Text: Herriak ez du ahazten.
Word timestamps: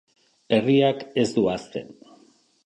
Herriak 0.57 1.03
ez 1.25 1.27
du 1.37 1.45
ahazten. 1.51 1.93